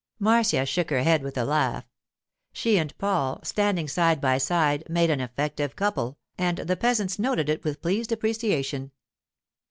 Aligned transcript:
Marcia 0.17 0.65
shook 0.65 0.89
her 0.89 1.03
head 1.03 1.21
with 1.21 1.37
a 1.37 1.45
laugh. 1.45 1.85
She 2.53 2.79
and 2.79 2.97
Paul, 2.97 3.39
standing 3.43 3.87
side 3.87 4.19
by 4.19 4.39
side, 4.39 4.83
made 4.89 5.11
an 5.11 5.21
effective 5.21 5.75
couple, 5.75 6.17
and 6.39 6.57
the 6.57 6.75
peasants 6.75 7.19
noted 7.19 7.49
it 7.49 7.63
with 7.63 7.83
pleased 7.83 8.11
appreciation. 8.11 8.93